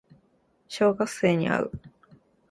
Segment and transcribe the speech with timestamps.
[0.67, 1.71] 小学生に会う